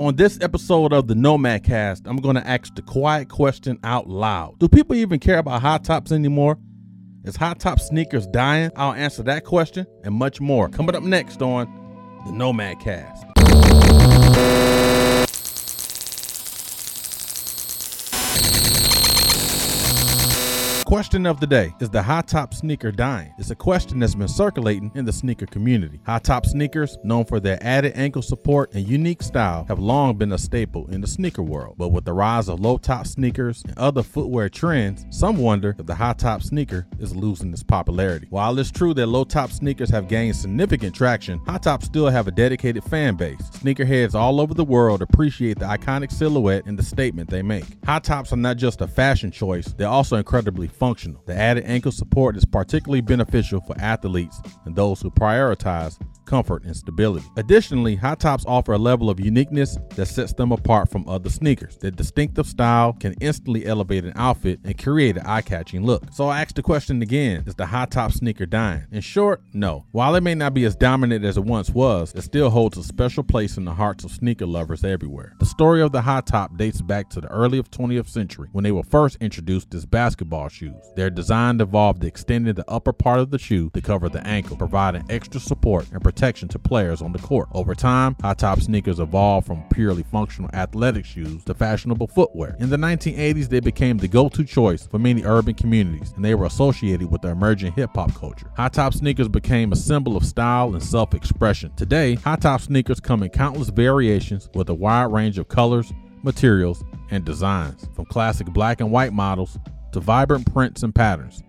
On 0.00 0.16
this 0.16 0.38
episode 0.40 0.94
of 0.94 1.08
the 1.08 1.14
Nomad 1.14 1.62
Cast, 1.62 2.06
I'm 2.06 2.16
going 2.16 2.36
to 2.36 2.48
ask 2.48 2.74
the 2.74 2.80
quiet 2.80 3.28
question 3.28 3.78
out 3.84 4.08
loud. 4.08 4.58
Do 4.58 4.66
people 4.66 4.96
even 4.96 5.20
care 5.20 5.36
about 5.36 5.60
high 5.60 5.76
tops 5.76 6.10
anymore? 6.10 6.56
Is 7.24 7.36
high 7.36 7.52
top 7.52 7.80
sneakers 7.80 8.26
dying? 8.28 8.70
I'll 8.76 8.94
answer 8.94 9.22
that 9.24 9.44
question 9.44 9.84
and 10.02 10.14
much 10.14 10.40
more. 10.40 10.70
Coming 10.70 10.94
up 10.94 11.02
next 11.02 11.42
on 11.42 11.66
the 12.24 12.32
Nomad 12.32 12.80
Cast. 12.80 13.26
Question 20.90 21.24
of 21.24 21.38
the 21.38 21.46
day 21.46 21.72
Is 21.78 21.88
the 21.88 22.02
high 22.02 22.22
top 22.22 22.52
sneaker 22.52 22.90
dying? 22.90 23.32
It's 23.38 23.52
a 23.52 23.54
question 23.54 24.00
that's 24.00 24.16
been 24.16 24.26
circulating 24.26 24.90
in 24.96 25.04
the 25.04 25.12
sneaker 25.12 25.46
community. 25.46 26.00
High 26.04 26.18
top 26.18 26.44
sneakers, 26.44 26.98
known 27.04 27.26
for 27.26 27.38
their 27.38 27.62
added 27.62 27.92
ankle 27.94 28.22
support 28.22 28.74
and 28.74 28.88
unique 28.88 29.22
style, 29.22 29.64
have 29.68 29.78
long 29.78 30.16
been 30.16 30.32
a 30.32 30.38
staple 30.38 30.88
in 30.90 31.00
the 31.00 31.06
sneaker 31.06 31.44
world. 31.44 31.76
But 31.78 31.90
with 31.90 32.06
the 32.06 32.12
rise 32.12 32.48
of 32.48 32.58
low 32.58 32.76
top 32.76 33.06
sneakers 33.06 33.62
and 33.68 33.78
other 33.78 34.02
footwear 34.02 34.48
trends, 34.48 35.06
some 35.10 35.36
wonder 35.36 35.76
if 35.78 35.86
the 35.86 35.94
high 35.94 36.14
top 36.14 36.42
sneaker 36.42 36.88
is 36.98 37.14
losing 37.14 37.52
its 37.52 37.62
popularity. 37.62 38.26
While 38.30 38.58
it's 38.58 38.72
true 38.72 38.92
that 38.94 39.06
low 39.06 39.22
top 39.22 39.52
sneakers 39.52 39.90
have 39.90 40.08
gained 40.08 40.34
significant 40.34 40.92
traction, 40.92 41.38
high 41.46 41.58
tops 41.58 41.86
still 41.86 42.08
have 42.08 42.26
a 42.26 42.32
dedicated 42.32 42.82
fan 42.82 43.14
base. 43.14 43.38
Sneakerheads 43.52 44.16
all 44.16 44.40
over 44.40 44.54
the 44.54 44.64
world 44.64 45.02
appreciate 45.02 45.60
the 45.60 45.66
iconic 45.66 46.10
silhouette 46.10 46.66
and 46.66 46.76
the 46.76 46.82
statement 46.82 47.30
they 47.30 47.42
make. 47.42 47.64
High 47.84 48.00
tops 48.00 48.32
are 48.32 48.36
not 48.36 48.56
just 48.56 48.80
a 48.80 48.88
fashion 48.88 49.30
choice, 49.30 49.72
they're 49.78 49.86
also 49.86 50.16
incredibly 50.16 50.66
functional. 50.80 51.22
The 51.26 51.36
added 51.36 51.64
ankle 51.66 51.92
support 51.92 52.36
is 52.36 52.44
particularly 52.44 53.02
beneficial 53.02 53.60
for 53.60 53.78
athletes 53.78 54.40
and 54.64 54.74
those 54.74 55.00
who 55.00 55.10
prioritize 55.10 56.00
comfort 56.30 56.62
and 56.62 56.76
stability. 56.76 57.26
Additionally, 57.36 57.96
high 57.96 58.14
tops 58.14 58.44
offer 58.46 58.72
a 58.72 58.78
level 58.78 59.10
of 59.10 59.18
uniqueness 59.18 59.76
that 59.96 60.06
sets 60.06 60.32
them 60.32 60.52
apart 60.52 60.88
from 60.88 61.08
other 61.08 61.28
sneakers. 61.28 61.76
Their 61.78 61.90
distinctive 61.90 62.46
style 62.46 62.92
can 62.92 63.14
instantly 63.20 63.66
elevate 63.66 64.04
an 64.04 64.12
outfit 64.14 64.60
and 64.64 64.78
create 64.78 65.16
an 65.16 65.26
eye-catching 65.26 65.84
look. 65.84 66.04
So 66.12 66.28
I 66.28 66.40
asked 66.40 66.54
the 66.54 66.62
question 66.62 67.02
again, 67.02 67.42
is 67.48 67.56
the 67.56 67.66
high 67.66 67.86
top 67.86 68.12
sneaker 68.12 68.46
dying? 68.46 68.84
In 68.92 69.00
short, 69.00 69.42
no. 69.52 69.86
While 69.90 70.14
it 70.14 70.22
may 70.22 70.36
not 70.36 70.54
be 70.54 70.64
as 70.64 70.76
dominant 70.76 71.24
as 71.24 71.36
it 71.36 71.44
once 71.44 71.70
was, 71.70 72.14
it 72.14 72.22
still 72.22 72.48
holds 72.48 72.78
a 72.78 72.84
special 72.84 73.24
place 73.24 73.56
in 73.56 73.64
the 73.64 73.74
hearts 73.74 74.04
of 74.04 74.12
sneaker 74.12 74.46
lovers 74.46 74.84
everywhere. 74.84 75.34
The 75.40 75.46
story 75.46 75.82
of 75.82 75.90
the 75.90 76.00
high 76.00 76.20
top 76.20 76.56
dates 76.56 76.80
back 76.80 77.10
to 77.10 77.20
the 77.20 77.28
early 77.28 77.60
20th 77.60 78.08
century 78.08 78.48
when 78.52 78.62
they 78.62 78.72
were 78.72 78.84
first 78.84 79.16
introduced 79.20 79.74
as 79.74 79.84
basketball 79.84 80.48
shoes. 80.48 80.92
Their 80.94 81.10
design 81.10 81.60
evolved 81.60 82.04
extending 82.04 82.54
the 82.54 82.70
upper 82.70 82.92
part 82.92 83.18
of 83.18 83.32
the 83.32 83.38
shoe 83.38 83.68
to 83.70 83.80
cover 83.80 84.08
the 84.08 84.24
ankle, 84.24 84.56
providing 84.56 85.04
extra 85.10 85.40
support 85.40 85.90
and 85.90 86.00
protection 86.00 86.19
protection 86.20 86.48
to 86.48 86.58
players 86.58 87.00
on 87.00 87.12
the 87.12 87.18
court. 87.18 87.48
Over 87.52 87.74
time, 87.74 88.14
high 88.20 88.34
top 88.34 88.60
sneakers 88.60 89.00
evolved 89.00 89.46
from 89.46 89.64
purely 89.70 90.02
functional 90.02 90.50
athletic 90.52 91.06
shoes 91.06 91.42
to 91.44 91.54
fashionable 91.54 92.08
footwear. 92.08 92.56
In 92.60 92.68
the 92.68 92.76
1980s, 92.76 93.48
they 93.48 93.60
became 93.60 93.96
the 93.96 94.06
go 94.06 94.28
to 94.28 94.44
choice 94.44 94.86
for 94.86 94.98
many 94.98 95.24
urban 95.24 95.54
communities, 95.54 96.12
and 96.14 96.22
they 96.22 96.34
were 96.34 96.44
associated 96.44 97.10
with 97.10 97.22
the 97.22 97.28
emerging 97.28 97.72
hip 97.72 97.92
hop 97.94 98.14
culture. 98.14 98.52
High 98.54 98.68
top 98.68 98.92
sneakers 98.92 99.28
became 99.28 99.72
a 99.72 99.76
symbol 99.76 100.14
of 100.14 100.26
style 100.26 100.74
and 100.74 100.82
self 100.82 101.14
expression. 101.14 101.72
Today, 101.74 102.16
high 102.16 102.36
top 102.36 102.60
sneakers 102.60 103.00
come 103.00 103.22
in 103.22 103.30
countless 103.30 103.70
variations 103.70 104.50
with 104.54 104.68
a 104.68 104.74
wide 104.74 105.10
range 105.10 105.38
of 105.38 105.48
colors, 105.48 105.90
materials, 106.22 106.84
and 107.10 107.24
designs, 107.24 107.88
from 107.94 108.04
classic 108.04 108.46
black 108.48 108.82
and 108.82 108.92
white 108.92 109.14
models 109.14 109.58
to 109.92 110.00
vibrant 110.00 110.52
prints 110.52 110.82
and 110.82 110.94
patterns 110.94 111.42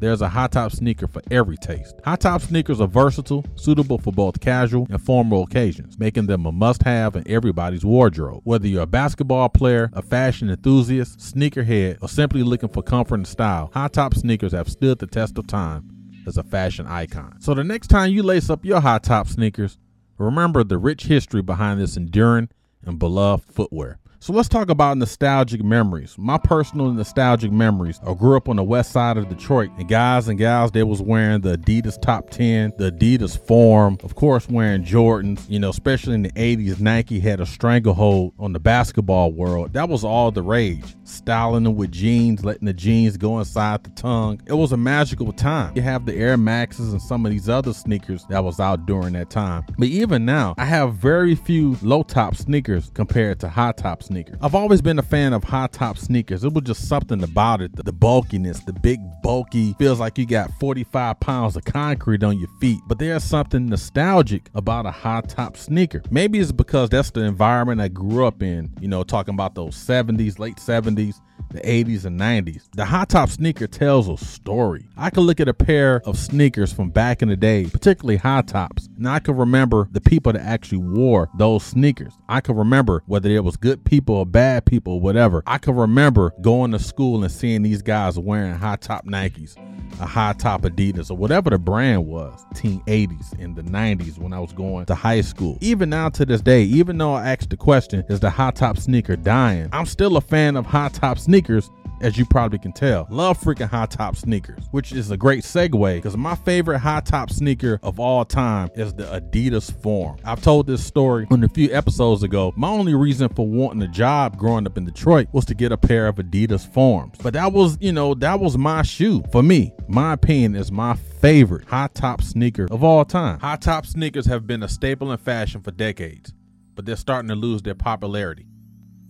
there's 0.00 0.22
a 0.22 0.28
high 0.28 0.46
top 0.46 0.72
sneaker 0.72 1.06
for 1.06 1.22
every 1.30 1.56
taste. 1.56 1.94
High 2.04 2.16
top 2.16 2.42
sneakers 2.42 2.80
are 2.80 2.86
versatile, 2.86 3.44
suitable 3.56 3.98
for 3.98 4.12
both 4.12 4.40
casual 4.40 4.86
and 4.90 5.02
formal 5.02 5.42
occasions, 5.42 5.98
making 5.98 6.26
them 6.26 6.46
a 6.46 6.52
must 6.52 6.82
have 6.84 7.16
in 7.16 7.28
everybody's 7.28 7.84
wardrobe. 7.84 8.40
Whether 8.44 8.68
you're 8.68 8.82
a 8.82 8.86
basketball 8.86 9.48
player, 9.48 9.90
a 9.92 10.02
fashion 10.02 10.50
enthusiast, 10.50 11.18
sneakerhead, 11.18 11.98
or 12.02 12.08
simply 12.08 12.42
looking 12.42 12.68
for 12.68 12.82
comfort 12.82 13.16
and 13.16 13.26
style, 13.26 13.70
high 13.74 13.88
top 13.88 14.14
sneakers 14.14 14.52
have 14.52 14.68
stood 14.68 14.98
the 14.98 15.06
test 15.06 15.36
of 15.38 15.46
time 15.46 15.90
as 16.26 16.36
a 16.36 16.42
fashion 16.42 16.86
icon. 16.86 17.40
So 17.40 17.54
the 17.54 17.64
next 17.64 17.88
time 17.88 18.12
you 18.12 18.22
lace 18.22 18.50
up 18.50 18.64
your 18.64 18.80
high 18.80 18.98
top 18.98 19.26
sneakers, 19.28 19.78
remember 20.18 20.62
the 20.62 20.78
rich 20.78 21.04
history 21.04 21.42
behind 21.42 21.80
this 21.80 21.96
enduring 21.96 22.50
and 22.84 22.98
beloved 22.98 23.52
footwear. 23.52 23.98
So 24.20 24.32
let's 24.32 24.48
talk 24.48 24.68
about 24.68 24.98
nostalgic 24.98 25.62
memories. 25.62 26.16
My 26.18 26.38
personal 26.38 26.90
nostalgic 26.90 27.52
memories. 27.52 28.00
I 28.04 28.14
grew 28.14 28.36
up 28.36 28.48
on 28.48 28.56
the 28.56 28.64
west 28.64 28.90
side 28.90 29.16
of 29.16 29.28
Detroit, 29.28 29.70
and 29.78 29.88
guys 29.88 30.26
and 30.26 30.36
gals, 30.36 30.72
they 30.72 30.82
was 30.82 31.00
wearing 31.00 31.40
the 31.40 31.56
Adidas 31.56 32.02
Top 32.02 32.28
10, 32.30 32.72
the 32.78 32.90
Adidas 32.90 33.38
Forum, 33.46 33.96
of 34.02 34.16
course, 34.16 34.48
wearing 34.48 34.82
Jordans. 34.82 35.48
You 35.48 35.60
know, 35.60 35.70
especially 35.70 36.14
in 36.14 36.22
the 36.22 36.32
80s, 36.32 36.80
Nike 36.80 37.20
had 37.20 37.38
a 37.38 37.46
stranglehold 37.46 38.34
on 38.40 38.52
the 38.52 38.58
basketball 38.58 39.30
world. 39.30 39.72
That 39.74 39.88
was 39.88 40.02
all 40.02 40.32
the 40.32 40.42
rage. 40.42 40.96
Styling 41.04 41.62
them 41.62 41.76
with 41.76 41.92
jeans, 41.92 42.44
letting 42.44 42.66
the 42.66 42.72
jeans 42.74 43.16
go 43.16 43.38
inside 43.38 43.84
the 43.84 43.90
tongue. 43.90 44.42
It 44.46 44.54
was 44.54 44.72
a 44.72 44.76
magical 44.76 45.32
time. 45.32 45.76
You 45.76 45.82
have 45.82 46.06
the 46.06 46.16
Air 46.16 46.36
Maxes 46.36 46.92
and 46.92 47.00
some 47.00 47.24
of 47.24 47.30
these 47.30 47.48
other 47.48 47.72
sneakers 47.72 48.26
that 48.30 48.42
was 48.42 48.58
out 48.58 48.84
during 48.84 49.12
that 49.12 49.30
time. 49.30 49.64
But 49.78 49.88
even 49.88 50.24
now, 50.24 50.56
I 50.58 50.64
have 50.64 50.94
very 50.94 51.36
few 51.36 51.76
low 51.82 52.02
top 52.02 52.34
sneakers 52.34 52.90
compared 52.94 53.38
to 53.40 53.48
high 53.48 53.72
top 53.72 54.02
sneaker. 54.08 54.36
I've 54.40 54.54
always 54.54 54.82
been 54.82 54.98
a 54.98 55.02
fan 55.02 55.32
of 55.32 55.44
high 55.44 55.68
top 55.68 55.96
sneakers. 55.98 56.42
It 56.42 56.52
was 56.52 56.64
just 56.64 56.88
something 56.88 57.22
about 57.22 57.60
it. 57.60 57.76
The, 57.76 57.92
bulkiness, 57.92 58.60
the 58.60 58.72
big 58.72 58.98
bulky, 59.22 59.74
feels 59.78 60.00
like 60.00 60.18
you 60.18 60.26
got 60.26 60.50
45 60.58 61.20
pounds 61.20 61.56
of 61.56 61.64
concrete 61.64 62.24
on 62.24 62.38
your 62.38 62.48
feet. 62.60 62.80
But 62.88 62.98
there's 62.98 63.22
something 63.22 63.66
nostalgic 63.66 64.50
about 64.54 64.86
a 64.86 64.90
high 64.90 65.20
top 65.22 65.56
sneaker. 65.56 66.02
Maybe 66.10 66.40
it's 66.40 66.52
because 66.52 66.90
that's 66.90 67.10
the 67.10 67.22
environment 67.22 67.80
I 67.80 67.88
grew 67.88 68.26
up 68.26 68.42
in, 68.42 68.74
you 68.80 68.88
know, 68.88 69.04
talking 69.04 69.34
about 69.34 69.54
those 69.54 69.76
70s, 69.76 70.38
late 70.38 70.56
70s 70.56 71.20
the 71.50 71.60
80s 71.60 72.04
and 72.04 72.18
90s. 72.20 72.64
The 72.74 72.84
high 72.84 73.04
top 73.04 73.30
sneaker 73.30 73.66
tells 73.66 74.08
a 74.08 74.16
story. 74.16 74.86
I 74.96 75.10
can 75.10 75.22
look 75.22 75.40
at 75.40 75.48
a 75.48 75.54
pair 75.54 76.02
of 76.04 76.18
sneakers 76.18 76.72
from 76.72 76.90
back 76.90 77.22
in 77.22 77.28
the 77.28 77.36
day, 77.36 77.64
particularly 77.66 78.16
high 78.16 78.42
tops, 78.42 78.88
and 78.96 79.08
I 79.08 79.18
can 79.18 79.36
remember 79.36 79.88
the 79.92 80.00
people 80.00 80.32
that 80.32 80.42
actually 80.42 80.78
wore 80.78 81.30
those 81.36 81.64
sneakers. 81.64 82.12
I 82.28 82.40
can 82.40 82.56
remember 82.56 83.02
whether 83.06 83.30
it 83.30 83.44
was 83.44 83.56
good 83.56 83.84
people 83.84 84.16
or 84.16 84.26
bad 84.26 84.66
people 84.66 84.94
or 84.94 85.00
whatever. 85.00 85.42
I 85.46 85.58
can 85.58 85.74
remember 85.74 86.32
going 86.42 86.72
to 86.72 86.78
school 86.78 87.22
and 87.22 87.32
seeing 87.32 87.62
these 87.62 87.82
guys 87.82 88.18
wearing 88.18 88.54
high 88.54 88.76
top 88.76 89.06
Nikes, 89.06 89.56
a 90.00 90.06
high 90.06 90.34
top 90.34 90.62
Adidas, 90.62 91.10
or 91.10 91.16
whatever 91.16 91.50
the 91.50 91.58
brand 91.58 92.06
was, 92.06 92.44
teen 92.54 92.80
80s 92.82 93.38
and 93.38 93.56
the 93.56 93.62
90s 93.62 94.18
when 94.18 94.32
I 94.32 94.40
was 94.40 94.52
going 94.52 94.86
to 94.86 94.94
high 94.94 95.22
school. 95.22 95.56
Even 95.60 95.88
now 95.90 96.10
to 96.10 96.26
this 96.26 96.42
day, 96.42 96.62
even 96.64 96.98
though 96.98 97.14
I 97.14 97.30
asked 97.30 97.50
the 97.50 97.56
question, 97.56 98.04
is 98.08 98.20
the 98.20 98.30
high 98.30 98.50
top 98.50 98.76
sneaker 98.76 99.16
dying? 99.16 99.68
I'm 99.72 99.86
still 99.86 100.16
a 100.16 100.20
fan 100.20 100.56
of 100.56 100.66
high 100.66 100.90
top 100.90 101.18
sneakers 101.18 101.37
sneakers 101.38 101.70
as 102.00 102.16
you 102.16 102.24
probably 102.24 102.58
can 102.58 102.72
tell. 102.72 103.06
Love 103.10 103.38
freaking 103.40 103.68
high 103.68 103.86
top 103.86 104.16
sneakers, 104.16 104.64
which 104.70 104.92
is 104.92 105.10
a 105.10 105.16
great 105.16 105.42
segue 105.42 105.96
because 105.96 106.16
my 106.16 106.34
favorite 106.34 106.78
high 106.78 107.00
top 107.00 107.30
sneaker 107.30 107.78
of 107.82 107.98
all 107.98 108.24
time 108.24 108.68
is 108.74 108.94
the 108.94 109.04
Adidas 109.04 109.72
Forum. 109.82 110.16
I've 110.24 110.40
told 110.40 110.66
this 110.66 110.84
story 110.84 111.26
on 111.30 111.42
a 111.42 111.48
few 111.48 111.72
episodes 111.72 112.22
ago. 112.22 112.52
My 112.56 112.68
only 112.68 112.94
reason 112.94 113.28
for 113.30 113.46
wanting 113.46 113.82
a 113.82 113.88
job 113.88 114.36
growing 114.36 114.66
up 114.66 114.78
in 114.78 114.84
Detroit 114.84 115.28
was 115.32 115.44
to 115.46 115.54
get 115.54 115.72
a 115.72 115.76
pair 115.76 116.06
of 116.06 116.16
Adidas 116.16 116.66
Forums. 116.72 117.16
But 117.22 117.34
that 117.34 117.52
was, 117.52 117.78
you 117.80 117.92
know, 117.92 118.14
that 118.14 118.38
was 118.40 118.56
my 118.56 118.82
shoe. 118.82 119.22
For 119.32 119.42
me, 119.42 119.72
my 119.88 120.12
opinion 120.12 120.54
is 120.54 120.70
my 120.70 120.94
favorite 120.94 121.66
high 121.66 121.88
top 121.94 122.22
sneaker 122.22 122.68
of 122.70 122.84
all 122.84 123.04
time. 123.04 123.40
High 123.40 123.56
top 123.56 123.86
sneakers 123.86 124.26
have 124.26 124.46
been 124.46 124.62
a 124.62 124.68
staple 124.68 125.10
in 125.10 125.18
fashion 125.18 125.62
for 125.62 125.72
decades, 125.72 126.32
but 126.74 126.86
they're 126.86 126.96
starting 126.96 127.28
to 127.28 127.34
lose 127.34 127.62
their 127.62 127.74
popularity. 127.74 128.46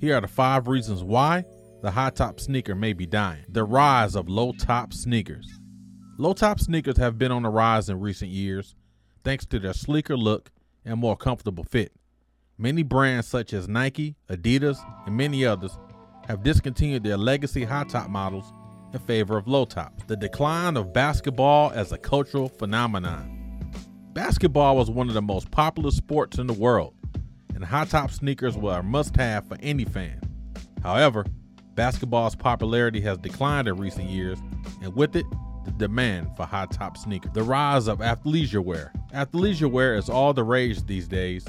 Here 0.00 0.16
are 0.16 0.20
the 0.20 0.28
five 0.28 0.68
reasons 0.68 1.02
why 1.02 1.44
the 1.80 1.90
high 1.92 2.10
top 2.10 2.40
sneaker 2.40 2.74
may 2.74 2.92
be 2.92 3.06
dying. 3.06 3.44
The 3.48 3.64
rise 3.64 4.16
of 4.16 4.28
low 4.28 4.52
top 4.52 4.92
sneakers. 4.92 5.48
Low 6.18 6.32
top 6.32 6.58
sneakers 6.58 6.96
have 6.96 7.18
been 7.18 7.30
on 7.30 7.44
the 7.44 7.48
rise 7.48 7.88
in 7.88 8.00
recent 8.00 8.30
years 8.30 8.74
thanks 9.22 9.46
to 9.46 9.58
their 9.58 9.72
sleeker 9.72 10.16
look 10.16 10.50
and 10.84 10.98
more 10.98 11.16
comfortable 11.16 11.64
fit. 11.64 11.92
Many 12.56 12.82
brands 12.82 13.28
such 13.28 13.52
as 13.52 13.68
Nike, 13.68 14.16
Adidas, 14.28 14.78
and 15.06 15.16
many 15.16 15.44
others 15.44 15.78
have 16.26 16.42
discontinued 16.42 17.04
their 17.04 17.16
legacy 17.16 17.64
high 17.64 17.84
top 17.84 18.10
models 18.10 18.52
in 18.92 18.98
favor 19.00 19.36
of 19.36 19.46
low 19.46 19.64
tops. 19.64 20.02
The 20.06 20.16
decline 20.16 20.76
of 20.76 20.92
basketball 20.92 21.70
as 21.72 21.92
a 21.92 21.98
cultural 21.98 22.48
phenomenon. 22.48 23.34
Basketball 24.12 24.76
was 24.76 24.90
one 24.90 25.08
of 25.08 25.14
the 25.14 25.22
most 25.22 25.50
popular 25.52 25.92
sports 25.92 26.38
in 26.38 26.48
the 26.48 26.52
world, 26.52 26.94
and 27.54 27.64
high 27.64 27.84
top 27.84 28.10
sneakers 28.10 28.56
were 28.56 28.78
a 28.78 28.82
must 28.82 29.14
have 29.16 29.46
for 29.46 29.56
any 29.60 29.84
fan. 29.84 30.20
However, 30.82 31.24
Basketball's 31.78 32.34
popularity 32.34 33.00
has 33.02 33.18
declined 33.18 33.68
in 33.68 33.76
recent 33.76 34.10
years, 34.10 34.40
and 34.82 34.92
with 34.96 35.14
it, 35.14 35.24
the 35.64 35.70
demand 35.70 36.36
for 36.36 36.44
high 36.44 36.66
top 36.66 36.96
sneakers. 36.96 37.30
The 37.34 37.44
rise 37.44 37.86
of 37.86 38.00
athleisure 38.00 38.64
wear. 38.64 38.92
Athleisure 39.14 39.70
wear 39.70 39.94
is 39.94 40.10
all 40.10 40.34
the 40.34 40.42
rage 40.42 40.84
these 40.86 41.06
days, 41.06 41.46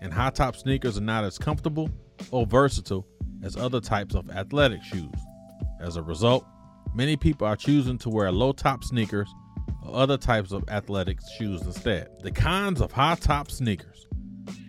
and 0.00 0.12
high 0.12 0.30
top 0.30 0.56
sneakers 0.56 0.98
are 0.98 1.02
not 1.02 1.22
as 1.22 1.38
comfortable 1.38 1.88
or 2.32 2.44
versatile 2.44 3.06
as 3.44 3.56
other 3.56 3.80
types 3.80 4.16
of 4.16 4.28
athletic 4.30 4.82
shoes. 4.82 5.14
As 5.80 5.94
a 5.94 6.02
result, 6.02 6.44
many 6.92 7.16
people 7.16 7.46
are 7.46 7.54
choosing 7.54 7.98
to 7.98 8.10
wear 8.10 8.32
low 8.32 8.50
top 8.50 8.82
sneakers 8.82 9.32
or 9.84 9.94
other 9.94 10.16
types 10.16 10.50
of 10.50 10.68
athletic 10.68 11.20
shoes 11.38 11.62
instead. 11.62 12.08
The 12.24 12.32
cons 12.32 12.80
of 12.80 12.90
high 12.90 13.14
top 13.14 13.48
sneakers. 13.48 14.08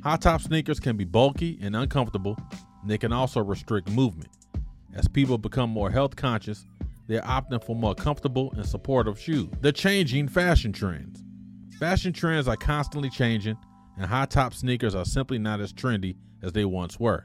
High 0.04 0.18
top 0.18 0.42
sneakers 0.42 0.80
can 0.80 0.98
be 0.98 1.06
bulky 1.06 1.58
and 1.64 1.76
uncomfortable, 1.76 2.38
and 2.84 2.92
they 2.92 3.00
can 3.00 3.12
also 3.12 3.44
restrict 3.44 3.90
movement. 3.90 4.30
As 5.00 5.08
people 5.08 5.38
become 5.38 5.70
more 5.70 5.90
health 5.90 6.18
conscious, 6.18 6.66
they're 7.08 7.22
opting 7.22 7.64
for 7.64 7.74
more 7.74 7.96
comfortable 7.96 8.52
and 8.58 8.66
supportive 8.66 9.18
shoes. 9.18 9.48
The 9.62 9.72
changing 9.72 10.28
fashion 10.28 10.74
trends. 10.74 11.24
Fashion 11.80 12.12
trends 12.12 12.50
are 12.50 12.58
constantly 12.58 13.10
changing, 13.10 13.56
and 13.96 14.06
high 14.06 14.26
top 14.26 14.54
sneakers 14.54 14.96
are 14.96 15.06
simply 15.06 15.40
not 15.40 15.62
as 15.62 15.72
trendy 15.72 16.18
as 16.44 16.52
they 16.52 16.66
once 16.66 17.00
were. 17.00 17.24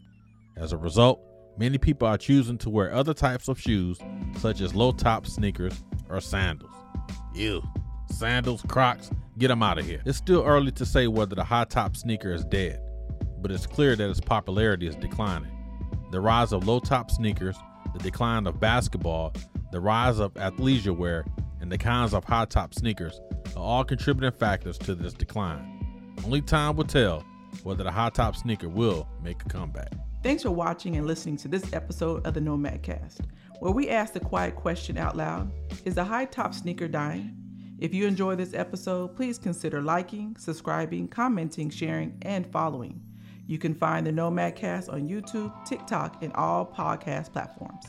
As 0.57 0.73
a 0.73 0.77
result, 0.77 1.21
many 1.59 1.77
people 1.77 2.07
are 2.07 2.17
choosing 2.17 2.59
to 2.59 2.71
wear 2.71 2.95
other 2.95 3.13
types 3.13 3.49
of 3.49 3.61
shoes, 3.61 3.99
such 4.39 4.61
as 4.61 4.73
low 4.73 4.93
top 4.93 5.27
sneakers 5.27 5.83
or 6.09 6.21
sandals. 6.21 6.71
Ew. 7.35 7.61
Sandals, 8.09 8.63
Crocs, 8.69 9.11
get 9.39 9.49
them 9.49 9.65
out 9.65 9.79
of 9.81 9.85
here. 9.85 10.01
It's 10.05 10.17
still 10.17 10.45
early 10.45 10.71
to 10.71 10.87
say 10.87 11.09
whether 11.09 11.35
the 11.35 11.43
high 11.43 11.65
top 11.65 11.97
sneaker 11.97 12.33
is 12.33 12.45
dead, 12.45 12.81
but 13.43 13.51
it's 13.51 13.67
clear 13.67 13.97
that 13.97 14.09
its 14.11 14.21
popularity 14.21 14.87
is 14.87 14.95
declining. 14.95 15.51
The 16.15 16.21
rise 16.21 16.53
of 16.53 16.65
low 16.65 16.79
top 16.79 17.11
sneakers, 17.11 17.57
the 17.93 17.99
decline 17.99 18.47
of 18.47 18.61
basketball, 18.61 19.33
the 19.73 19.81
rise 19.81 20.21
of 20.21 20.33
athleisure 20.35 20.97
wear, 20.97 21.25
and 21.61 21.73
the 21.73 21.77
kinds 21.77 22.15
of 22.15 22.23
high 22.23 22.45
top 22.45 22.73
sneakers 22.73 23.21
are 23.57 23.61
all 23.65 23.83
contributing 23.83 24.31
factors 24.31 24.79
to 24.79 24.95
this 24.95 25.13
decline. 25.13 26.15
Only 26.25 26.41
time 26.41 26.77
will 26.77 26.85
tell 26.85 27.25
whether 27.65 27.83
the 27.83 27.91
high 27.91 28.11
top 28.11 28.37
sneaker 28.37 28.69
will 28.69 29.09
make 29.25 29.43
a 29.43 29.49
comeback. 29.49 29.93
Thanks 30.23 30.45
for 30.45 30.53
watching 30.53 30.95
and 30.95 31.05
listening 31.05 31.37
to 31.39 31.49
this 31.49 31.73
episode 31.73 32.25
of 32.25 32.35
the 32.35 32.41
Nomad 32.41 32.85
Cast, 32.85 33.23
where 33.59 33.73
we 33.73 33.89
ask 33.89 34.13
the 34.13 34.21
quiet 34.21 34.55
question 34.55 34.97
out 34.97 35.17
loud 35.17 35.51
Is 35.85 35.97
the 35.97 36.05
high 36.05 36.27
top 36.27 36.55
sneaker 36.55 36.87
dying? 36.87 37.35
If 37.81 37.93
you 37.93 38.07
enjoy 38.07 38.37
this 38.37 38.55
episode, 38.55 39.17
please 39.17 39.37
consider 39.37 39.83
liking, 39.83 40.37
subscribing, 40.39 41.09
commenting, 41.09 41.71
sharing, 41.71 42.17
and 42.23 42.47
following. 42.53 43.03
You 43.47 43.59
can 43.59 43.75
find 43.75 44.07
the 44.07 44.13
Nomad 44.13 44.57
Cast 44.57 44.89
on 44.89 45.09
YouTube, 45.09 45.53
TikTok, 45.67 46.23
and 46.23 46.33
all 46.35 46.65
podcast 46.65 47.33
platforms. 47.33 47.87